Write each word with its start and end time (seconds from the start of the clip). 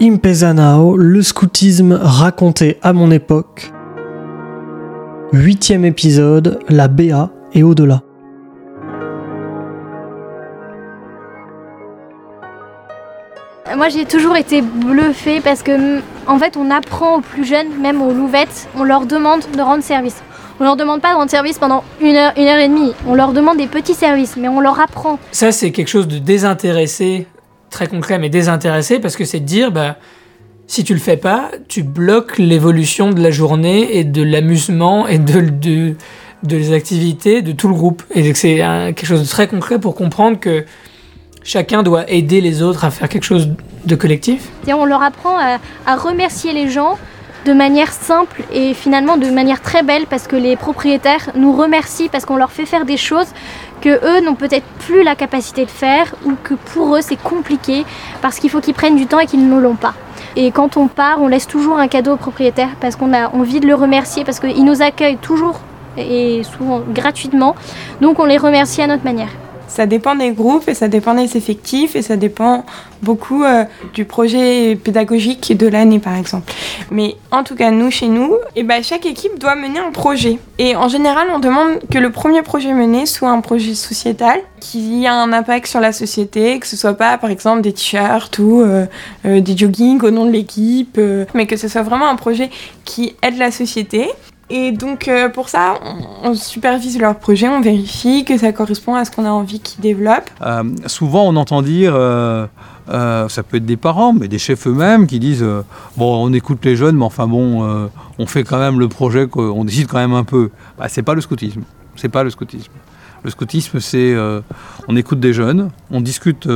Impezanao, 0.00 0.94
le 0.98 1.22
scoutisme 1.22 1.98
raconté 1.98 2.76
à 2.82 2.92
mon 2.92 3.10
époque. 3.10 3.72
Huitième 5.32 5.86
épisode, 5.86 6.58
la 6.68 6.86
BA 6.86 7.30
et 7.54 7.62
au-delà. 7.62 8.02
Moi 13.74 13.88
j'ai 13.88 14.04
toujours 14.04 14.36
été 14.36 14.60
bluffée 14.60 15.40
parce 15.40 15.62
que 15.62 16.00
en 16.26 16.38
fait 16.38 16.58
on 16.58 16.70
apprend 16.70 17.16
aux 17.16 17.20
plus 17.22 17.46
jeunes, 17.46 17.68
même 17.80 18.02
aux 18.02 18.12
louvettes, 18.12 18.68
on 18.76 18.84
leur 18.84 19.06
demande 19.06 19.40
de 19.56 19.62
rendre 19.62 19.82
service. 19.82 20.22
On 20.60 20.64
leur 20.64 20.76
demande 20.76 21.00
pas 21.00 21.12
de 21.12 21.16
rendre 21.16 21.30
service 21.30 21.58
pendant 21.58 21.84
une 22.02 22.16
heure, 22.16 22.32
une 22.36 22.46
heure 22.46 22.58
et 22.58 22.68
demie. 22.68 22.92
On 23.06 23.14
leur 23.14 23.32
demande 23.32 23.56
des 23.56 23.66
petits 23.66 23.94
services, 23.94 24.36
mais 24.36 24.48
on 24.48 24.60
leur 24.60 24.78
apprend. 24.78 25.18
Ça 25.32 25.52
c'est 25.52 25.72
quelque 25.72 25.88
chose 25.88 26.06
de 26.06 26.18
désintéressé, 26.18 27.26
très 27.76 27.88
concret 27.88 28.18
mais 28.18 28.30
désintéressé 28.30 29.00
parce 29.00 29.16
que 29.16 29.26
c'est 29.26 29.40
de 29.40 29.44
dire 29.44 29.70
bah 29.70 29.96
si 30.66 30.82
tu 30.82 30.94
le 30.94 31.00
fais 31.00 31.16
pas, 31.16 31.50
tu 31.68 31.82
bloques 31.82 32.38
l'évolution 32.38 33.10
de 33.10 33.22
la 33.22 33.30
journée 33.30 33.98
et 33.98 34.02
de 34.02 34.22
l'amusement 34.22 35.06
et 35.06 35.18
de, 35.18 35.40
de, 35.42 35.94
de 36.42 36.56
les 36.56 36.72
activités 36.72 37.40
de 37.40 37.52
tout 37.52 37.68
le 37.68 37.74
groupe. 37.74 38.02
Et 38.14 38.34
c'est 38.34 38.56
quelque 38.56 39.06
chose 39.06 39.22
de 39.22 39.28
très 39.28 39.46
concret 39.46 39.78
pour 39.78 39.94
comprendre 39.94 40.40
que 40.40 40.64
chacun 41.44 41.84
doit 41.84 42.10
aider 42.10 42.40
les 42.40 42.62
autres 42.62 42.84
à 42.84 42.90
faire 42.90 43.08
quelque 43.08 43.24
chose 43.24 43.50
de 43.84 43.94
collectif. 43.94 44.48
Et 44.66 44.74
on 44.74 44.84
leur 44.84 45.02
apprend 45.02 45.38
à, 45.38 45.58
à 45.86 45.96
remercier 45.96 46.52
les 46.52 46.68
gens 46.68 46.98
de 47.46 47.52
manière 47.52 47.92
simple 47.92 48.42
et 48.52 48.74
finalement 48.74 49.16
de 49.16 49.30
manière 49.30 49.62
très 49.62 49.84
belle 49.84 50.06
parce 50.06 50.26
que 50.26 50.34
les 50.34 50.56
propriétaires 50.56 51.30
nous 51.36 51.52
remercient 51.52 52.08
parce 52.08 52.24
qu'on 52.24 52.36
leur 52.36 52.50
fait 52.50 52.66
faire 52.66 52.84
des 52.84 52.96
choses 52.96 53.28
que 53.80 53.88
eux 53.88 54.20
n'ont 54.24 54.34
peut-être 54.34 54.66
plus 54.80 55.04
la 55.04 55.14
capacité 55.14 55.64
de 55.64 55.70
faire 55.70 56.16
ou 56.24 56.32
que 56.42 56.54
pour 56.54 56.96
eux 56.96 57.02
c'est 57.02 57.22
compliqué 57.22 57.84
parce 58.20 58.40
qu'il 58.40 58.50
faut 58.50 58.60
qu'ils 58.60 58.74
prennent 58.74 58.96
du 58.96 59.06
temps 59.06 59.20
et 59.20 59.26
qu'ils 59.26 59.48
ne 59.48 59.60
l'ont 59.60 59.76
pas. 59.76 59.94
Et 60.34 60.50
quand 60.50 60.76
on 60.76 60.88
part, 60.88 61.22
on 61.22 61.28
laisse 61.28 61.46
toujours 61.46 61.78
un 61.78 61.86
cadeau 61.86 62.14
au 62.14 62.16
propriétaire 62.16 62.70
parce 62.80 62.96
qu'on 62.96 63.14
a 63.14 63.28
envie 63.28 63.60
de 63.60 63.66
le 63.68 63.76
remercier 63.76 64.24
parce 64.24 64.40
qu'il 64.40 64.64
nous 64.64 64.82
accueille 64.82 65.16
toujours 65.16 65.60
et 65.96 66.42
souvent 66.42 66.80
gratuitement. 66.80 67.54
Donc 68.00 68.18
on 68.18 68.24
les 68.24 68.38
remercie 68.38 68.82
à 68.82 68.88
notre 68.88 69.04
manière. 69.04 69.30
Ça 69.68 69.86
dépend 69.86 70.14
des 70.14 70.30
groupes 70.30 70.68
et 70.68 70.74
ça 70.74 70.88
dépend 70.88 71.14
des 71.14 71.36
effectifs 71.36 71.96
et 71.96 72.02
ça 72.02 72.16
dépend 72.16 72.64
beaucoup 73.02 73.44
euh, 73.44 73.64
du 73.94 74.04
projet 74.04 74.76
pédagogique 74.76 75.56
de 75.56 75.66
l'année 75.66 75.98
par 75.98 76.14
exemple. 76.14 76.52
Mais 76.90 77.16
en 77.30 77.44
tout 77.44 77.54
cas, 77.54 77.70
nous, 77.70 77.90
chez 77.90 78.08
nous, 78.08 78.34
et 78.54 78.62
ben, 78.62 78.82
chaque 78.82 79.06
équipe 79.06 79.38
doit 79.38 79.56
mener 79.56 79.78
un 79.78 79.90
projet. 79.90 80.38
Et 80.58 80.76
en 80.76 80.88
général, 80.88 81.28
on 81.34 81.38
demande 81.38 81.80
que 81.90 81.98
le 81.98 82.10
premier 82.10 82.42
projet 82.42 82.72
mené 82.72 83.06
soit 83.06 83.30
un 83.30 83.40
projet 83.40 83.74
sociétal 83.74 84.40
qui 84.60 85.06
a 85.06 85.14
un 85.14 85.32
impact 85.32 85.66
sur 85.66 85.80
la 85.80 85.92
société, 85.92 86.58
que 86.58 86.66
ce 86.66 86.76
soit 86.76 86.94
pas 86.94 87.18
par 87.18 87.30
exemple 87.30 87.60
des 87.60 87.72
t-shirts 87.72 88.38
ou 88.38 88.60
euh, 88.60 88.86
euh, 89.26 89.40
des 89.40 89.56
joggings 89.56 90.02
au 90.02 90.10
nom 90.10 90.26
de 90.26 90.30
l'équipe, 90.30 90.98
mais 91.34 91.46
que 91.46 91.56
ce 91.56 91.68
soit 91.68 91.82
vraiment 91.82 92.08
un 92.08 92.16
projet 92.16 92.50
qui 92.84 93.14
aide 93.22 93.38
la 93.38 93.50
société. 93.50 94.08
Et 94.48 94.70
donc 94.70 95.08
euh, 95.08 95.28
pour 95.28 95.48
ça, 95.48 95.74
on, 96.22 96.34
supervise 96.34 97.00
leur 97.00 97.16
projet, 97.18 97.48
on 97.48 97.60
vérifie 97.60 98.24
que 98.24 98.38
ça 98.38 98.52
correspond 98.52 98.94
à 98.94 99.04
ce 99.04 99.10
qu'on 99.10 99.24
a 99.24 99.30
envie 99.30 99.58
qu'ils 99.58 99.80
développent. 99.80 100.30
Euh, 100.42 100.62
souvent, 100.86 101.26
on 101.26 101.34
entend 101.34 101.62
dire, 101.62 101.94
euh, 101.96 102.46
ça 102.86 103.42
peut 103.42 103.56
être 103.56 103.66
des 103.66 103.76
parents, 103.76 104.12
mais 104.12 104.28
des 104.28 104.38
chefs 104.38 104.68
eux-mêmes 104.68 105.08
qui 105.08 105.18
disent 105.18 105.44
Bon, 105.96 106.24
on 106.24 106.32
écoute 106.32 106.64
les 106.64 106.76
jeunes, 106.76 106.96
mais 106.96 107.04
enfin 107.04 107.26
bon, 107.26 107.88
on 108.18 108.26
fait 108.26 108.44
quand 108.44 108.58
même 108.58 108.78
le 108.78 108.88
projet, 108.88 109.26
on 109.34 109.64
décide 109.64 109.88
quand 109.88 109.98
même 109.98 110.14
un 110.14 110.24
peu. 110.24 110.50
Bah, 110.78 110.86
c'est 110.88 111.02
pas 111.02 111.14
le 111.14 111.20
scoutisme. 111.20 111.62
C'est 111.96 112.08
pas 112.08 112.22
le 112.22 112.30
scoutisme. 112.30 112.72
Le 113.24 113.30
scoutisme, 113.30 113.80
c'est 113.80 114.14
on 114.86 114.94
écoute 114.94 115.18
des 115.18 115.32
jeunes, 115.32 115.70
on 115.90 116.00
discute 116.00 116.46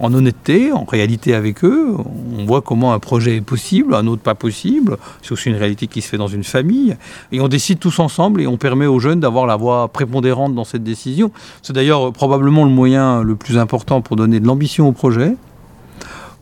en 0.00 0.14
honnêteté, 0.14 0.72
en 0.72 0.84
réalité 0.84 1.34
avec 1.34 1.62
eux, 1.62 1.94
on 2.38 2.44
voit 2.46 2.62
comment 2.62 2.94
un 2.94 2.98
projet 2.98 3.36
est 3.36 3.42
possible, 3.42 3.94
un 3.94 4.06
autre 4.06 4.22
pas 4.22 4.34
possible. 4.34 4.96
C'est 5.22 5.32
aussi 5.32 5.50
une 5.50 5.56
réalité 5.56 5.86
qui 5.86 6.00
se 6.00 6.08
fait 6.08 6.16
dans 6.16 6.26
une 6.26 6.42
famille. 6.42 6.96
Et 7.32 7.40
on 7.40 7.48
décide 7.48 7.78
tous 7.78 7.98
ensemble 7.98 8.40
et 8.40 8.46
on 8.46 8.56
permet 8.56 8.86
aux 8.86 8.98
jeunes 8.98 9.20
d'avoir 9.20 9.46
la 9.46 9.56
voix 9.56 9.88
prépondérante 9.88 10.54
dans 10.54 10.64
cette 10.64 10.82
décision. 10.82 11.30
C'est 11.62 11.74
d'ailleurs 11.74 12.12
probablement 12.12 12.64
le 12.64 12.70
moyen 12.70 13.22
le 13.22 13.36
plus 13.36 13.58
important 13.58 14.00
pour 14.00 14.16
donner 14.16 14.40
de 14.40 14.46
l'ambition 14.46 14.88
au 14.88 14.92
projet, 14.92 15.36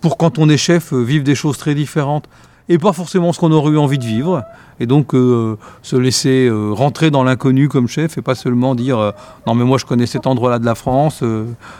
pour 0.01 0.17
quand 0.17 0.39
on 0.39 0.49
est 0.49 0.57
chef, 0.57 0.93
euh, 0.93 1.03
vivre 1.03 1.25
des 1.25 1.35
choses 1.35 1.59
très 1.59 1.75
différentes 1.75 2.29
et 2.69 2.79
pas 2.79 2.93
forcément 2.93 3.33
ce 3.33 3.39
qu'on 3.39 3.53
aurait 3.53 3.73
eu 3.73 3.79
envie 3.79 3.99
de 3.99 4.05
vivre. 4.05 4.45
Et 4.81 4.87
donc 4.87 5.15
euh, 5.15 5.57
se 5.83 5.97
laisser 5.97 6.47
euh, 6.47 6.71
rentrer 6.73 7.11
dans 7.11 7.25
l'inconnu 7.25 7.69
comme 7.69 7.89
chef 7.89 8.17
et 8.19 8.23
pas 8.23 8.35
seulement 8.35 8.75
dire 8.75 8.99
euh, 8.99 9.11
non 9.47 9.55
mais 9.55 9.65
moi 9.65 9.79
je 9.79 9.85
connais 9.85 10.07
cet 10.07 10.27
endroit-là 10.27 10.59
de 10.59 10.65
la 10.65 10.75
France, 10.75 11.23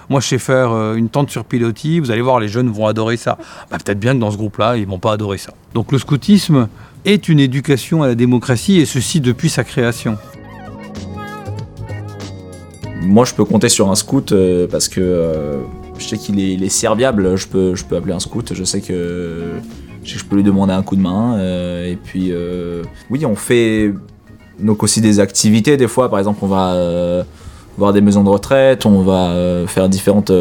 moi 0.09 0.21
je 0.21 0.27
sais 0.27 0.39
faire 0.39 0.95
une 0.95 1.09
tente 1.09 1.31
sur 1.31 1.45
pilotis, 1.45 2.01
vous 2.01 2.11
allez 2.11 2.23
voir 2.23 2.41
les 2.41 2.49
jeunes 2.49 2.69
vont 2.71 2.87
adorer 2.87 3.17
ça. 3.17 3.39
Bah, 3.71 3.79
Peut-être 3.85 4.01
bien 4.01 4.15
que 4.15 4.19
dans 4.19 4.31
ce 4.31 4.37
groupe-là 4.37 4.77
ils 4.77 4.87
vont 4.87 4.99
pas 4.99 5.13
adorer 5.13 5.39
ça. 5.39 5.53
Donc 5.75 5.93
le 5.93 5.99
scoutisme 5.99 6.69
est 7.05 7.29
une 7.29 7.39
éducation 7.39 8.03
à 8.03 8.09
la 8.09 8.15
démocratie 8.15 8.81
et 8.81 8.87
ceci 8.87 9.21
depuis 9.21 9.49
sa 9.49 9.65
création. 9.65 10.17
Moi, 13.01 13.25
je 13.25 13.33
peux 13.33 13.45
compter 13.45 13.69
sur 13.69 13.91
un 13.91 13.95
scout 13.95 14.35
parce 14.71 14.89
que 14.89 15.61
je 15.99 16.05
sais 16.05 16.19
qu'il 16.19 16.41
est, 16.41 16.55
est 16.55 16.69
serviable. 16.69 17.37
Je 17.37 17.47
peux, 17.47 17.75
je 17.77 17.85
peux 17.85 17.97
appeler 17.97 18.13
un 18.13 18.19
scout. 18.19 18.53
Je 18.53 18.65
sais 18.65 18.81
que 18.81 19.61
je, 20.05 20.25
peux 20.25 20.37
lui 20.37 20.43
demander 20.43 20.73
un 20.73 20.83
coup 20.83 20.97
de 20.97 21.01
main. 21.01 21.37
euh, 21.39 21.91
et 21.91 21.97
puis, 21.97 22.29
euh, 22.31 22.83
oui, 23.11 23.25
on 23.27 23.35
fait 23.37 23.93
donc 24.59 24.83
aussi 24.83 25.01
des 25.01 25.21
activités. 25.21 25.77
Des 25.77 25.89
fois, 25.89 26.09
par 26.11 26.19
exemple, 26.19 26.41
on 26.43 26.47
va 26.49 26.73
euh, 26.73 27.23
voir 27.77 27.93
des 27.93 28.01
maisons 28.01 28.25
de 28.25 28.29
retraite. 28.29 28.87
On 28.87 29.03
va 29.03 29.33
faire 29.67 29.89
différentes, 29.89 30.33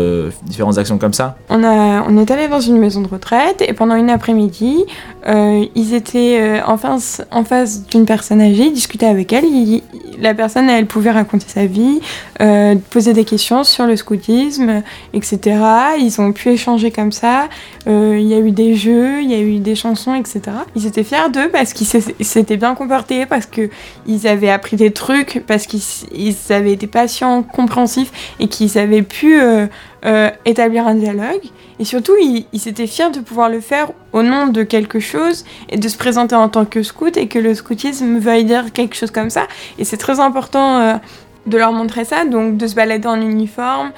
différentes 0.45 0.77
actions 0.77 0.97
comme 0.97 1.13
ça. 1.13 1.37
On, 1.49 1.63
a, 1.63 2.03
on 2.07 2.17
est 2.17 2.31
allé 2.31 2.47
dans 2.47 2.59
une 2.61 2.77
maison 2.77 3.01
de 3.01 3.07
retraite 3.07 3.63
et 3.67 3.73
pendant 3.73 3.95
une 3.95 4.09
après-midi, 4.09 4.85
ils 5.27 5.93
étaient 5.93 6.61
en 6.65 6.77
face, 6.77 7.21
en 7.31 7.43
face 7.43 7.85
d'une 7.87 8.05
personne 8.05 8.41
âgée, 8.41 8.65
ils 8.67 8.73
discutaient 8.73 9.05
avec 9.05 9.33
elle. 9.33 9.45
il- 9.45 9.83
la 10.19 10.33
personne, 10.33 10.69
elle 10.69 10.85
pouvait 10.87 11.11
raconter 11.11 11.45
sa 11.47 11.65
vie, 11.65 11.99
euh, 12.41 12.75
poser 12.89 13.13
des 13.13 13.25
questions 13.25 13.63
sur 13.63 13.85
le 13.85 13.95
scoutisme, 13.95 14.81
etc. 15.13 15.39
Ils 15.99 16.15
ont 16.19 16.31
pu 16.31 16.49
échanger 16.49 16.91
comme 16.91 17.11
ça. 17.11 17.49
Euh, 17.87 18.17
Il 18.19 18.27
y 18.27 18.33
a 18.33 18.39
eu 18.39 18.51
des 18.51 18.75
jeux, 18.75 19.21
il 19.21 19.29
y 19.31 19.35
a 19.35 19.39
eu 19.39 19.59
des 19.59 19.75
chansons, 19.75 20.15
etc. 20.15 20.41
Ils 20.75 20.85
étaient 20.85 21.03
fiers 21.03 21.29
d'eux 21.31 21.49
parce 21.51 21.73
qu'ils 21.73 21.87
s'é- 21.87 22.15
s'étaient 22.21 22.57
bien 22.57 22.75
comportés, 22.75 23.25
parce 23.25 23.45
qu'ils 23.45 24.27
avaient 24.27 24.49
appris 24.49 24.75
des 24.75 24.91
trucs, 24.91 25.43
parce 25.47 25.65
qu'ils 25.67 25.81
avaient 26.49 26.73
été 26.73 26.87
patients, 26.87 27.43
compréhensifs 27.43 28.11
et 28.39 28.47
qu'ils 28.47 28.77
avaient 28.77 29.01
pu 29.03 29.39
euh, 29.39 29.67
établir 30.45 30.87
un 30.87 30.95
dialogue. 30.95 31.41
Et 31.79 31.85
surtout, 31.85 32.13
ils, 32.19 32.45
ils 32.53 32.67
étaient 32.67 32.87
fiers 32.87 33.11
de 33.11 33.19
pouvoir 33.19 33.49
le 33.49 33.59
faire 33.59 33.91
au 34.17 34.23
nom 34.23 34.47
de 34.47 34.63
quelque 34.63 34.99
chose 34.99 35.45
et 35.69 35.77
de 35.77 35.87
se 35.87 35.97
présenter 35.97 36.35
en 36.35 36.49
tant 36.49 36.65
que 36.65 36.83
scout 36.83 37.15
et 37.17 37.27
que 37.27 37.39
le 37.39 37.53
scoutisme 37.53 38.17
veuille 38.17 38.45
dire 38.45 38.73
quelque 38.73 38.95
chose 38.95 39.11
comme 39.11 39.29
ça. 39.29 39.47
Et 39.77 39.85
c'est 39.85 39.97
très 39.97 40.19
important 40.19 40.79
euh, 40.79 40.93
de 41.45 41.57
leur 41.57 41.71
montrer 41.71 42.05
ça, 42.05 42.25
donc 42.25 42.57
de 42.57 42.67
se 42.67 42.75
balader 42.75 43.07
en 43.07 43.21
uniforme 43.21 43.91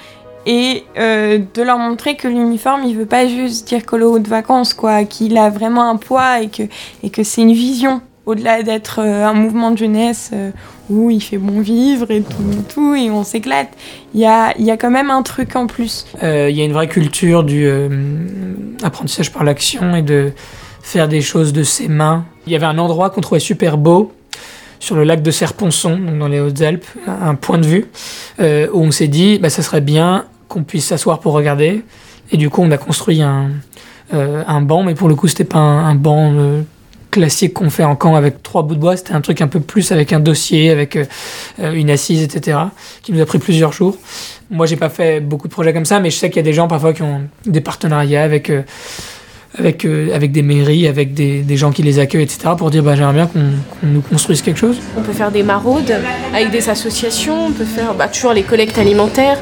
et 0.46 0.84
euh, 0.98 1.40
de 1.54 1.62
leur 1.62 1.78
montrer 1.78 2.16
que 2.16 2.28
l'uniforme, 2.28 2.84
il 2.84 2.96
veut 2.96 3.06
pas 3.06 3.28
juste 3.28 3.68
dire 3.68 3.86
colo 3.86 4.20
de 4.20 4.28
vacances, 4.28 4.74
quoi, 4.74 5.04
qu'il 5.04 5.38
a 5.38 5.50
vraiment 5.50 5.90
un 5.90 5.98
poids 5.98 6.42
et 6.42 6.50
que, 6.50 6.64
et 7.04 7.10
que 7.10 7.24
c'est 7.24 7.42
une 7.42 7.54
vision 7.54 8.02
au-delà 8.30 8.62
d'être 8.62 9.00
euh, 9.00 9.26
un 9.26 9.34
mouvement 9.34 9.72
de 9.72 9.78
jeunesse 9.78 10.30
euh, 10.34 10.52
où 10.90 11.10
il 11.10 11.20
fait 11.20 11.40
bon 11.40 11.62
vivre 11.62 12.12
et 12.12 12.22
tout, 12.22 12.44
tout 12.72 12.94
et 12.94 13.10
on 13.10 13.24
s'éclate. 13.24 13.70
Il 14.14 14.22
y 14.22 14.26
a, 14.26 14.56
y 14.60 14.70
a 14.70 14.78
quand 14.78 14.92
même 14.92 15.10
un 15.10 15.24
truc 15.24 15.56
en 15.56 15.66
plus. 15.66 16.06
Euh, 16.22 16.48
Il 16.50 16.56
y 16.56 16.62
a 16.62 16.66
une 16.66 16.74
vraie 16.74 16.88
culture 16.88 17.44
du 17.44 17.68
apprentissage 18.84 19.32
par 19.32 19.44
l'action 19.44 19.96
et 19.96 20.04
de 20.04 20.32
faire 20.82 21.08
des 21.08 21.22
choses 21.22 21.54
de 21.54 21.64
ses 21.64 21.88
mains. 21.88 22.26
Il 22.46 22.54
y 22.54 22.56
avait 22.56 22.68
un 22.68 22.78
endroit 22.78 23.10
qu'on 23.10 23.22
trouvait 23.22 23.40
super 23.40 23.78
beau 23.78 24.14
sur 24.80 24.96
le 24.96 25.04
lac 25.04 25.22
de 25.22 25.32
Serponçon, 25.32 26.00
dans 26.20 26.28
les 26.28 26.40
Hautes-Alpes, 26.40 26.86
un 27.08 27.36
point 27.36 27.58
de 27.58 27.66
vue 27.66 27.86
où 28.40 28.80
on 28.82 28.92
s'est 28.92 29.08
dit, 29.08 29.40
bah, 29.40 29.50
ça 29.50 29.62
serait 29.62 29.82
bien 29.82 30.26
qu'on 30.48 30.64
puisse 30.64 30.86
s'asseoir 30.86 31.20
pour 31.20 31.34
regarder. 31.34 31.84
Et 32.32 32.38
du 32.38 32.50
coup, 32.50 32.62
on 32.64 32.72
a 32.72 32.78
construit 32.78 33.22
un, 33.22 33.50
un 34.12 34.62
banc, 34.62 34.84
mais 34.84 34.96
pour 34.96 35.10
le 35.10 35.16
coup, 35.16 35.28
c'était 35.28 35.44
pas 35.44 35.60
un, 35.60 35.96
banc 35.96 36.64
classique 37.12 37.54
qu'on 37.54 37.70
fait 37.70 37.84
en 37.84 37.96
camp 37.96 38.16
avec 38.16 38.44
trois 38.44 38.64
bouts 38.64 38.76
de 38.76 38.80
bois. 38.80 38.98
C'était 38.98 39.14
un 39.14 39.22
truc 39.22 39.42
un 39.42 39.48
peu 39.48 39.60
plus 39.60 39.92
avec 39.92 40.14
un 40.14 40.20
dossier, 40.20 40.70
avec 40.70 40.96
euh, 40.96 41.06
euh, 41.60 41.74
une 41.74 41.90
assise, 41.90 42.22
etc., 42.24 42.58
qui 43.02 43.12
nous 43.12 43.22
a 43.22 43.26
pris 43.26 43.40
plusieurs 43.40 43.74
jours. 43.74 43.98
Moi, 44.50 44.66
j'ai 44.66 44.76
pas 44.76 44.90
fait 44.90 45.20
beaucoup 45.20 45.48
de 45.48 45.54
projets 45.54 45.74
comme 45.74 45.86
ça, 45.86 46.00
mais 46.00 46.10
je 46.10 46.18
sais 46.18 46.30
qu'il 46.30 46.38
y 46.38 46.40
a 46.40 46.44
des 46.44 46.54
gens 46.54 46.68
parfois 46.68 46.94
qui 46.94 47.02
ont 47.02 47.22
des 47.46 47.62
partenariats 47.62 48.24
avec, 48.24 48.50
euh, 48.50 48.62
avec, 49.58 49.86
avec 49.86 50.32
des 50.32 50.42
mairies, 50.42 50.88
avec 50.88 51.14
des, 51.14 51.58
gens 51.58 51.72
qui 51.72 51.84
les 51.84 52.00
accueillent, 52.00 52.24
etc., 52.24 52.52
pour 52.58 52.72
dire 52.72 52.84
bah, 52.84 52.96
j'aimerais 52.96 53.14
bien 53.14 53.28
qu'on 53.28 53.88
nous 53.88 54.02
construise 54.02 54.42
quelque 54.42 54.60
chose. 54.60 54.78
On 54.98 55.02
peut 55.02 55.14
faire 55.14 55.32
des 55.32 55.44
maraudes 55.44 55.96
avec 56.34 56.52
des 56.52 56.70
associations, 56.70 57.48
on 57.48 57.52
peut 57.52 57.66
faire 57.66 57.94
bah, 57.94 58.08
toujours 58.08 58.34
les 58.34 58.44
collectes 58.44 58.78
alimentaires. 58.78 59.40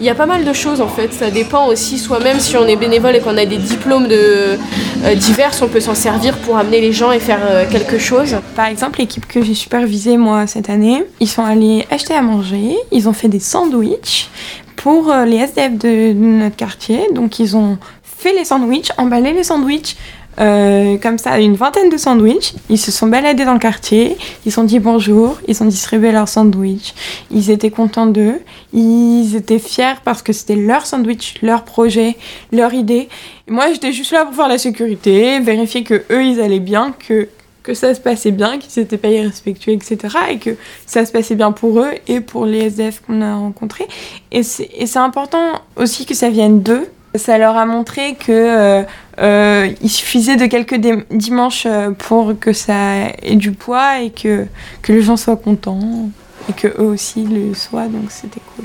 Il 0.00 0.06
y 0.06 0.10
a 0.10 0.14
pas 0.14 0.26
mal 0.26 0.44
de 0.44 0.52
choses 0.52 0.80
en 0.80 0.86
fait, 0.86 1.12
ça 1.12 1.30
dépend 1.30 1.66
aussi, 1.66 1.98
soit 1.98 2.20
même 2.20 2.38
si 2.38 2.56
on 2.56 2.66
est 2.68 2.76
bénévole 2.76 3.16
et 3.16 3.20
qu'on 3.20 3.36
a 3.36 3.44
des 3.44 3.56
diplômes 3.56 4.06
de, 4.06 4.56
euh, 5.04 5.14
divers, 5.14 5.52
on 5.62 5.68
peut 5.68 5.80
s'en 5.80 5.94
servir 5.94 6.36
pour 6.38 6.56
amener 6.56 6.80
les 6.80 6.92
gens 6.92 7.12
et 7.12 7.20
faire 7.20 7.40
euh, 7.42 7.64
quelque 7.70 7.98
chose. 7.98 8.36
Par 8.56 8.66
exemple, 8.66 8.98
l'équipe 8.98 9.26
que 9.26 9.42
j'ai 9.42 9.54
supervisée 9.54 10.16
moi 10.16 10.46
cette 10.46 10.70
année, 10.70 11.04
ils 11.20 11.28
sont 11.28 11.44
allés 11.44 11.86
acheter 11.90 12.14
à 12.14 12.22
manger, 12.22 12.76
ils 12.90 13.08
ont 13.08 13.12
fait 13.12 13.28
des 13.28 13.38
sandwichs 13.38 14.28
pour 14.76 15.10
euh, 15.10 15.24
les 15.24 15.36
SDF 15.36 15.78
de 15.78 16.12
notre 16.12 16.56
quartier. 16.56 17.00
Donc 17.14 17.38
ils 17.38 17.56
ont 17.56 17.78
fait 18.02 18.32
les 18.32 18.44
sandwichs, 18.44 18.90
emballé 18.98 19.32
les 19.32 19.44
sandwichs, 19.44 19.96
euh, 20.40 20.96
comme 20.98 21.18
ça, 21.18 21.38
une 21.38 21.54
vingtaine 21.54 21.90
de 21.90 21.96
sandwichs. 21.96 22.54
Ils 22.70 22.78
se 22.78 22.92
sont 22.92 23.06
baladés 23.06 23.44
dans 23.44 23.54
le 23.54 23.58
quartier, 23.58 24.16
ils 24.46 24.52
sont 24.52 24.64
dit 24.64 24.78
bonjour, 24.78 25.38
ils 25.48 25.62
ont 25.62 25.66
distribué 25.66 26.12
leurs 26.12 26.28
sandwichs. 26.28 26.94
Ils 27.30 27.50
étaient 27.50 27.70
contents 27.70 28.06
d'eux, 28.06 28.40
ils 28.72 29.34
étaient 29.36 29.58
fiers 29.58 30.00
parce 30.04 30.22
que 30.22 30.32
c'était 30.32 30.56
leur 30.56 30.86
sandwich, 30.86 31.36
leur 31.42 31.64
projet, 31.64 32.16
leur 32.52 32.74
idée. 32.74 33.08
moi, 33.48 33.72
j'étais 33.72 33.92
juste 33.92 34.12
là 34.12 34.24
pour 34.24 34.34
faire 34.34 34.48
la 34.48 34.58
sécurité, 34.58 35.40
vérifier 35.40 35.82
que 35.82 36.02
eux, 36.10 36.24
ils 36.24 36.40
allaient 36.40 36.60
bien, 36.60 36.94
que 37.06 37.28
que 37.68 37.74
ça 37.74 37.94
se 37.94 38.00
passait 38.00 38.30
bien, 38.30 38.58
qu'ils 38.58 38.80
n'étaient 38.80 38.96
pas 38.96 39.08
irrespectueux, 39.08 39.72
etc. 39.72 39.98
Et 40.30 40.38
que 40.38 40.56
ça 40.86 41.04
se 41.04 41.12
passait 41.12 41.34
bien 41.34 41.52
pour 41.52 41.80
eux 41.80 41.90
et 42.06 42.22
pour 42.22 42.46
les 42.46 42.60
SDF 42.60 43.02
qu'on 43.06 43.20
a 43.20 43.34
rencontrés. 43.34 43.86
Et 44.32 44.42
c'est 44.42 44.96
important 44.96 45.60
aussi 45.76 46.06
que 46.06 46.14
ça 46.14 46.30
vienne 46.30 46.62
d'eux. 46.62 46.88
Ça 47.14 47.36
leur 47.36 47.58
a 47.58 47.66
montré 47.66 48.14
que 48.14 48.32
euh, 48.32 48.82
euh, 49.20 49.72
il 49.82 49.90
suffisait 49.90 50.36
de 50.36 50.46
quelques 50.46 50.76
dimanches 51.10 51.66
euh, 51.66 51.90
pour 51.90 52.38
que 52.38 52.52
ça 52.52 53.08
ait 53.22 53.36
du 53.36 53.52
poids 53.52 54.00
et 54.00 54.10
que, 54.10 54.46
que 54.82 54.92
les 54.92 55.02
gens 55.02 55.16
soient 55.16 55.36
contents 55.36 56.10
et 56.48 56.52
que 56.52 56.68
eux 56.68 56.86
aussi 56.86 57.24
le 57.24 57.52
soient. 57.54 57.88
Donc 57.88 58.10
c'était 58.10 58.40
cool. 58.56 58.64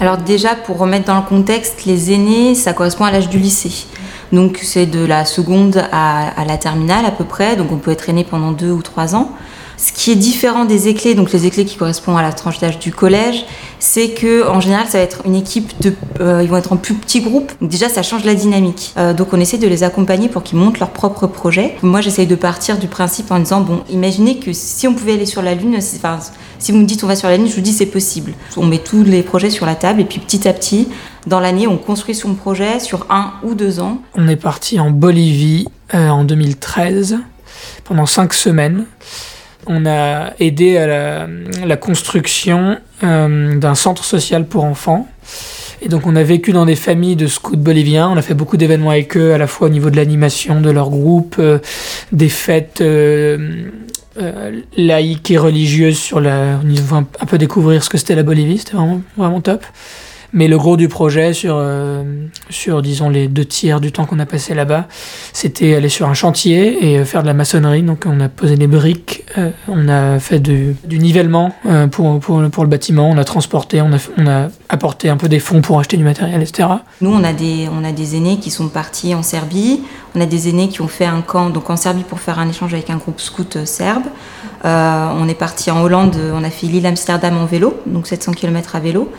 Alors 0.00 0.18
déjà, 0.18 0.54
pour 0.54 0.78
remettre 0.78 1.06
dans 1.06 1.16
le 1.16 1.22
contexte, 1.22 1.86
les 1.86 2.12
aînés, 2.12 2.54
ça 2.54 2.74
correspond 2.74 3.06
à 3.06 3.10
l'âge 3.10 3.30
du 3.30 3.38
lycée. 3.38 3.86
Donc 4.32 4.58
c'est 4.62 4.86
de 4.86 5.04
la 5.04 5.24
seconde 5.24 5.82
à, 5.92 6.44
la 6.46 6.56
terminale 6.56 7.04
à 7.04 7.10
peu 7.10 7.24
près, 7.24 7.56
donc 7.56 7.72
on 7.72 7.76
peut 7.76 7.90
être 7.90 8.08
aîné 8.08 8.24
pendant 8.24 8.52
deux 8.52 8.70
ou 8.70 8.82
trois 8.82 9.14
ans. 9.14 9.32
Ce 9.76 9.92
qui 9.92 10.10
est 10.10 10.16
différent 10.16 10.64
des 10.64 10.88
éclés, 10.88 11.14
donc 11.14 11.32
les 11.32 11.46
éclés 11.46 11.64
qui 11.64 11.76
correspondent 11.76 12.18
à 12.18 12.22
la 12.22 12.32
tranche 12.32 12.58
d'âge 12.58 12.78
du 12.78 12.92
collège, 12.92 13.44
c'est 13.78 14.10
que 14.10 14.48
en 14.48 14.60
général 14.60 14.86
ça 14.88 14.98
va 14.98 15.04
être 15.04 15.22
une 15.24 15.34
équipe 15.34 15.72
de, 15.80 15.92
euh, 16.20 16.42
ils 16.42 16.48
vont 16.48 16.56
être 16.56 16.72
en 16.72 16.76
plus 16.76 16.94
petits 16.94 17.20
groupes. 17.20 17.52
Déjà 17.60 17.88
ça 17.88 18.02
change 18.02 18.24
la 18.24 18.34
dynamique. 18.34 18.92
Euh, 18.96 19.12
donc 19.12 19.32
on 19.32 19.40
essaie 19.40 19.58
de 19.58 19.66
les 19.66 19.82
accompagner 19.82 20.28
pour 20.28 20.42
qu'ils 20.42 20.58
montent 20.58 20.78
leur 20.78 20.90
propre 20.90 21.26
projet. 21.26 21.76
Moi 21.82 22.00
j'essaye 22.00 22.26
de 22.26 22.36
partir 22.36 22.78
du 22.78 22.86
principe 22.86 23.30
en 23.30 23.38
disant 23.38 23.60
bon, 23.60 23.82
imaginez 23.90 24.38
que 24.38 24.52
si 24.52 24.86
on 24.86 24.94
pouvait 24.94 25.14
aller 25.14 25.26
sur 25.26 25.42
la 25.42 25.54
lune, 25.54 25.76
enfin 25.76 26.18
si 26.58 26.72
vous 26.72 26.78
me 26.78 26.86
dites 26.86 27.04
on 27.04 27.06
va 27.06 27.16
sur 27.16 27.28
la 27.28 27.36
ligne, 27.36 27.48
je 27.48 27.54
vous 27.54 27.60
dis 27.60 27.72
c'est 27.72 27.86
possible. 27.86 28.32
On 28.56 28.66
met 28.66 28.78
tous 28.78 29.02
les 29.02 29.22
projets 29.22 29.50
sur 29.50 29.66
la 29.66 29.74
table 29.74 30.00
et 30.00 30.04
puis 30.04 30.20
petit 30.20 30.48
à 30.48 30.52
petit, 30.52 30.88
dans 31.26 31.40
l'année, 31.40 31.66
on 31.66 31.78
construit 31.78 32.14
son 32.14 32.34
projet 32.34 32.80
sur 32.80 33.06
un 33.08 33.32
ou 33.42 33.54
deux 33.54 33.80
ans. 33.80 34.02
On 34.14 34.28
est 34.28 34.36
parti 34.36 34.78
en 34.78 34.90
Bolivie 34.90 35.66
euh, 35.94 36.08
en 36.08 36.24
2013 36.24 37.18
pendant 37.84 38.06
cinq 38.06 38.34
semaines. 38.34 38.84
On 39.66 39.86
a 39.86 40.32
aidé 40.40 40.76
à 40.76 41.26
la, 41.66 41.76
construction 41.76 42.78
euh, 43.02 43.56
d'un 43.56 43.74
centre 43.74 44.04
social 44.04 44.46
pour 44.46 44.64
enfants. 44.64 45.08
Et 45.82 45.88
donc 45.88 46.06
on 46.06 46.16
a 46.16 46.22
vécu 46.22 46.52
dans 46.52 46.66
des 46.66 46.76
familles 46.76 47.16
de 47.16 47.26
scouts 47.26 47.56
boliviens, 47.56 48.08
on 48.08 48.16
a 48.16 48.22
fait 48.22 48.34
beaucoup 48.34 48.56
d'événements 48.56 48.90
avec 48.90 49.16
eux, 49.16 49.34
à 49.34 49.38
la 49.38 49.46
fois 49.46 49.66
au 49.66 49.70
niveau 49.70 49.90
de 49.90 49.96
l'animation 49.96 50.60
de 50.60 50.70
leur 50.70 50.88
groupe, 50.88 51.36
euh, 51.38 51.58
des 52.12 52.28
fêtes 52.28 52.80
euh, 52.80 54.60
laïque 54.76 55.30
et 55.30 55.38
religieuse 55.38 55.98
sur 55.98 56.20
la. 56.20 56.60
On 56.64 56.96
un, 56.96 57.26
peu 57.26 57.36
découvrir 57.36 57.82
ce 57.82 57.90
que 57.90 57.98
c'était 57.98 58.14
la 58.14 58.22
Bolivie, 58.22 58.58
c'était 58.58 58.76
vraiment 59.16 59.40
top. 59.40 59.64
Mais 60.36 60.48
le 60.48 60.58
gros 60.58 60.76
du 60.76 60.88
projet, 60.88 61.32
sur, 61.32 61.54
euh, 61.56 62.02
sur 62.50 62.82
disons 62.82 63.08
les 63.08 63.28
deux 63.28 63.44
tiers 63.44 63.80
du 63.80 63.92
temps 63.92 64.04
qu'on 64.04 64.18
a 64.18 64.26
passé 64.26 64.52
là-bas, 64.52 64.88
c'était 65.32 65.76
aller 65.76 65.88
sur 65.88 66.08
un 66.08 66.14
chantier 66.14 66.90
et 66.90 66.98
euh, 66.98 67.04
faire 67.04 67.22
de 67.22 67.28
la 67.28 67.34
maçonnerie. 67.34 67.82
Donc 67.82 68.02
on 68.04 68.18
a 68.18 68.28
posé 68.28 68.56
des 68.56 68.66
briques, 68.66 69.24
euh, 69.38 69.50
on 69.68 69.88
a 69.88 70.18
fait 70.18 70.40
du, 70.40 70.74
nivellement 70.90 71.54
pour, 71.92 72.18
pour, 72.18 72.42
pour, 72.50 72.64
le 72.64 72.68
bâtiment, 72.68 73.08
on 73.08 73.16
a 73.16 73.22
transporté, 73.22 73.80
on 73.80 73.92
a, 73.92 73.98
on 74.18 74.26
a 74.26 74.48
apporté 74.68 75.08
un 75.08 75.16
peu 75.16 75.28
des 75.28 75.38
fonds 75.38 75.60
pour 75.60 75.78
acheter 75.78 75.96
du 75.96 76.02
matériel, 76.02 76.42
etc. 76.42 76.68
Nous, 77.00 77.14
on 77.14 77.22
a, 77.22 77.32
des, 77.32 77.68
on 77.72 77.84
a 77.84 77.92
des 77.92 78.16
aînés 78.16 78.38
qui 78.38 78.50
sont 78.50 78.66
partis 78.66 79.14
en 79.14 79.22
Serbie, 79.22 79.82
on 80.16 80.20
a 80.20 80.26
des 80.26 80.48
aînés 80.48 80.68
qui 80.68 80.82
ont 80.82 80.88
fait 80.88 81.06
un 81.06 81.20
camp 81.20 81.50
donc 81.50 81.70
en 81.70 81.76
Serbie 81.76 82.02
pour 82.02 82.18
faire 82.18 82.40
un 82.40 82.48
échange 82.48 82.74
avec 82.74 82.90
un 82.90 82.96
groupe 82.96 83.20
scout 83.20 83.64
serbe. 83.64 84.06
on 84.64 85.28
est 85.28 85.38
parti 85.38 85.70
en 85.70 85.80
Hollande, 85.80 86.16
on 86.34 86.42
a 86.42 86.50
fait 86.50 86.66
l'île 86.66 86.86
Amsterdam 86.86 87.36
en 87.36 87.46
vélo, 87.46 87.80
donc 87.86 88.08
700 88.08 88.32
km 88.32 88.74
à 88.74 88.80
vélo. 88.80 89.12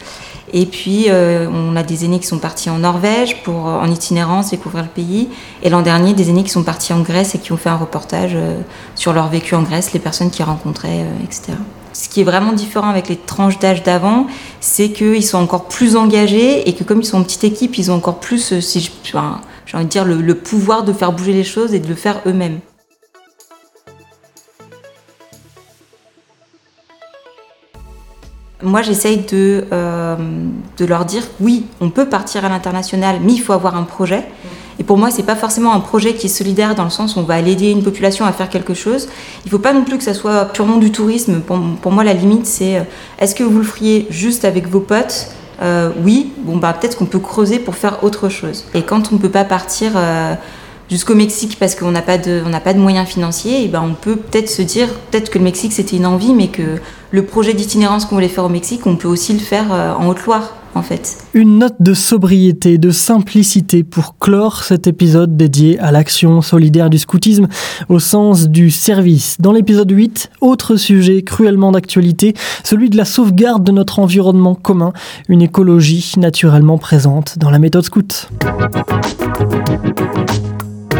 Et 0.53 0.65
puis, 0.65 1.05
euh, 1.09 1.49
on 1.49 1.75
a 1.75 1.83
des 1.83 2.05
aînés 2.05 2.19
qui 2.19 2.27
sont 2.27 2.37
partis 2.37 2.69
en 2.69 2.79
Norvège 2.79 3.43
pour, 3.43 3.67
euh, 3.67 3.79
en 3.79 3.89
itinérance, 3.89 4.51
découvrir 4.51 4.83
le 4.83 4.89
pays. 4.89 5.29
Et 5.63 5.69
l'an 5.69 5.81
dernier, 5.81 6.13
des 6.13 6.29
aînés 6.29 6.43
qui 6.43 6.49
sont 6.49 6.63
partis 6.63 6.93
en 6.93 7.01
Grèce 7.01 7.35
et 7.35 7.39
qui 7.39 7.51
ont 7.51 7.57
fait 7.57 7.69
un 7.69 7.77
reportage 7.77 8.33
euh, 8.35 8.59
sur 8.95 9.13
leur 9.13 9.27
vécu 9.27 9.55
en 9.55 9.63
Grèce, 9.63 9.93
les 9.93 9.99
personnes 9.99 10.29
qu'ils 10.29 10.45
rencontraient, 10.45 11.05
etc. 11.23 11.53
Ce 11.93 12.09
qui 12.09 12.21
est 12.21 12.25
vraiment 12.25 12.53
différent 12.53 12.89
avec 12.89 13.07
les 13.07 13.15
tranches 13.15 13.57
d'âge 13.57 13.81
d'avant, 13.81 14.27
c'est 14.59 14.89
qu'ils 14.89 15.25
sont 15.25 15.37
encore 15.37 15.65
plus 15.65 15.95
engagés 15.95 16.67
et 16.67 16.73
que 16.73 16.83
comme 16.83 16.99
ils 16.99 17.05
sont 17.05 17.19
en 17.19 17.23
petite 17.23 17.45
équipe, 17.45 17.77
ils 17.77 17.89
ont 17.89 17.95
encore 17.95 18.19
plus, 18.19 18.53
j'ai 18.59 18.89
envie 19.73 19.85
de 19.85 19.89
dire, 19.89 20.05
le 20.05 20.35
pouvoir 20.35 20.83
de 20.83 20.91
faire 20.93 21.13
bouger 21.13 21.33
les 21.33 21.45
choses 21.45 21.73
et 21.73 21.79
de 21.79 21.87
le 21.87 21.95
faire 21.95 22.21
eux-mêmes. 22.25 22.59
moi, 28.65 28.81
j'essaye 28.81 29.17
de, 29.19 29.65
euh, 30.13 30.15
de 30.77 30.85
leur 30.85 31.05
dire 31.05 31.23
oui, 31.39 31.65
on 31.81 31.89
peut 31.89 32.07
partir 32.07 32.45
à 32.45 32.49
l'international, 32.49 33.17
mais 33.23 33.33
il 33.33 33.39
faut 33.39 33.53
avoir 33.53 33.75
un 33.75 33.83
projet. 33.83 34.23
Et 34.77 34.83
pour 34.83 34.97
moi, 34.97 35.09
c'est 35.09 35.23
pas 35.23 35.35
forcément 35.35 35.73
un 35.73 35.79
projet 35.79 36.13
qui 36.13 36.25
est 36.25 36.29
solidaire 36.29 36.75
dans 36.75 36.83
le 36.83 36.89
sens 36.89 37.15
où 37.15 37.19
on 37.19 37.23
va 37.23 37.35
aller 37.35 37.53
aider 37.53 37.71
une 37.71 37.83
population 37.83 38.25
à 38.25 38.31
faire 38.31 38.49
quelque 38.49 38.73
chose. 38.73 39.07
Il 39.45 39.51
faut 39.51 39.59
pas 39.59 39.73
non 39.73 39.83
plus 39.83 39.97
que 39.97 40.03
ça 40.03 40.13
soit 40.13 40.45
purement 40.45 40.77
du 40.77 40.91
tourisme. 40.91 41.39
Pour, 41.39 41.91
moi, 41.91 42.03
la 42.03 42.13
limite, 42.13 42.45
c'est 42.45 42.77
euh, 42.77 42.83
est-ce 43.19 43.35
que 43.35 43.43
vous 43.43 43.59
le 43.59 43.63
feriez 43.63 44.07
juste 44.09 44.43
avec 44.45 44.67
vos 44.67 44.81
potes? 44.81 45.27
Euh, 45.61 45.91
Oui, 46.03 46.33
bon, 46.39 46.57
bah, 46.57 46.73
peut-être 46.73 46.97
qu'on 46.97 47.05
peut 47.05 47.19
creuser 47.19 47.59
pour 47.59 47.75
faire 47.75 48.03
autre 48.03 48.27
chose. 48.27 48.65
Et 48.73 48.81
quand 48.81 49.11
on 49.11 49.15
ne 49.15 49.19
peut 49.19 49.29
pas 49.29 49.45
partir 49.45 49.93
jusqu'au 50.89 51.15
Mexique 51.15 51.57
parce 51.59 51.75
qu'on 51.75 51.91
n'a 51.91 52.01
pas 52.01 52.17
de, 52.17 52.41
on 52.45 52.49
n'a 52.49 52.59
pas 52.59 52.73
de 52.73 52.79
moyens 52.79 53.07
financiers, 53.07 53.63
et 53.63 53.67
ben 53.67 53.81
on 53.81 53.93
peut 53.93 54.15
peut-être 54.15 54.49
se 54.49 54.61
dire, 54.61 54.87
peut-être 55.11 55.29
que 55.29 55.37
le 55.37 55.43
Mexique 55.43 55.73
c'était 55.73 55.97
une 55.97 56.05
envie, 56.05 56.33
mais 56.33 56.47
que 56.47 56.79
le 57.11 57.25
projet 57.25 57.53
d'itinérance 57.53 58.05
qu'on 58.05 58.15
voulait 58.15 58.27
faire 58.27 58.45
au 58.45 58.49
Mexique, 58.49 58.85
on 58.85 58.95
peut 58.95 59.07
aussi 59.07 59.33
le 59.33 59.39
faire 59.39 59.71
euh, 59.71 59.93
en 59.93 60.07
Haute-Loire. 60.07 60.53
En 60.77 60.81
fait. 60.81 61.19
Une 61.33 61.59
note 61.59 61.77
de 61.79 61.93
sobriété, 61.93 62.77
de 62.77 62.91
simplicité 62.91 63.85
pour 63.85 64.17
clore 64.19 64.61
cet 64.65 64.87
épisode 64.87 65.37
dédié 65.37 65.79
à 65.79 65.89
l'action 65.89 66.41
solidaire 66.41 66.89
du 66.89 66.97
scoutisme 66.97 67.47
au 67.87 67.99
sens 67.99 68.49
du 68.49 68.69
service. 68.71 69.37
Dans 69.39 69.53
l'épisode 69.53 69.89
8, 69.89 70.31
autre 70.41 70.75
sujet 70.75 71.21
cruellement 71.21 71.71
d'actualité, 71.71 72.33
celui 72.65 72.89
de 72.89 72.97
la 72.97 73.05
sauvegarde 73.05 73.63
de 73.63 73.71
notre 73.71 73.99
environnement 73.99 74.53
commun, 74.53 74.91
une 75.29 75.41
écologie 75.41 76.11
naturellement 76.17 76.77
présente 76.77 77.39
dans 77.39 77.51
la 77.51 77.59
méthode 77.59 77.85
scout. 77.85 78.27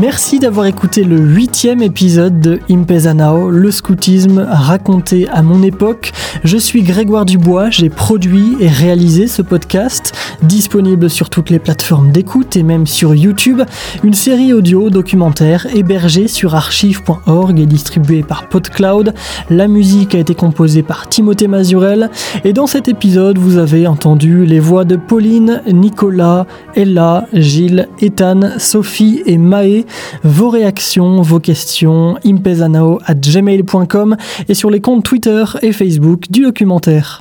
Merci 0.00 0.38
d'avoir 0.38 0.66
écouté 0.66 1.04
le 1.04 1.16
huitième 1.16 1.80
épisode 1.80 2.38
de 2.38 2.60
Impezanao, 2.68 3.50
le 3.50 3.70
scoutisme 3.70 4.46
raconté 4.46 5.26
à 5.28 5.42
mon 5.42 5.62
époque. 5.62 6.12
Je 6.44 6.58
suis 6.58 6.82
Grégoire 6.82 7.24
Dubois, 7.24 7.70
j'ai 7.70 7.88
produit 7.88 8.56
et 8.60 8.68
réalisé 8.68 9.26
ce 9.26 9.40
podcast, 9.40 10.12
disponible 10.42 11.08
sur 11.08 11.30
toutes 11.30 11.48
les 11.48 11.58
plateformes 11.58 12.12
d'écoute 12.12 12.56
et 12.56 12.62
même 12.62 12.86
sur 12.86 13.14
YouTube. 13.14 13.62
Une 14.04 14.12
série 14.12 14.52
audio 14.52 14.90
documentaire 14.90 15.66
hébergée 15.74 16.28
sur 16.28 16.54
archive.org 16.54 17.58
et 17.58 17.66
distribuée 17.66 18.22
par 18.22 18.50
PodCloud. 18.50 19.14
La 19.48 19.66
musique 19.66 20.14
a 20.14 20.18
été 20.18 20.34
composée 20.34 20.82
par 20.82 21.08
Timothée 21.08 21.48
Mazurel 21.48 22.10
et 22.44 22.52
dans 22.52 22.66
cet 22.66 22.88
épisode, 22.88 23.38
vous 23.38 23.56
avez 23.56 23.86
entendu 23.86 24.44
les 24.44 24.60
voix 24.60 24.84
de 24.84 24.96
Pauline, 24.96 25.62
Nicolas, 25.72 26.46
Ella, 26.74 27.26
Gilles, 27.32 27.88
Ethan, 28.00 28.58
Sophie 28.58 29.22
et 29.24 29.38
Maë 29.38 29.85
vos 30.22 30.50
réactions, 30.50 31.22
vos 31.22 31.40
questions, 31.40 32.16
impezanao 32.24 32.98
at 33.06 33.14
gmail.com 33.14 34.16
et 34.48 34.54
sur 34.54 34.70
les 34.70 34.80
comptes 34.80 35.04
Twitter 35.04 35.44
et 35.62 35.72
Facebook 35.72 36.30
du 36.30 36.42
documentaire. 36.42 37.14